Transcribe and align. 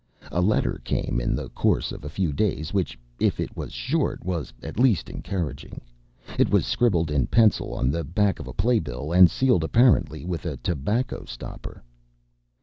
A 0.31 0.41
letter 0.41 0.81
came 0.83 1.21
in 1.21 1.35
the 1.35 1.49
course 1.49 1.91
of 1.91 2.03
a 2.03 2.09
few 2.09 2.33
days, 2.33 2.73
which, 2.73 2.97
if 3.19 3.39
it 3.39 3.55
was 3.55 3.71
short, 3.71 4.25
was 4.25 4.51
at 4.63 4.79
least 4.79 5.11
encouraging. 5.11 5.79
It 6.39 6.49
was 6.49 6.65
scribbled 6.65 7.11
in 7.11 7.27
pencil 7.27 7.71
on 7.75 7.91
the 7.91 8.03
back 8.03 8.39
of 8.39 8.47
a 8.47 8.53
playbill, 8.53 9.11
and 9.13 9.29
sealed 9.29 9.63
apparently 9.63 10.25
with 10.25 10.43
a 10.43 10.57
tobacco 10.57 11.25
stopper. 11.25 11.83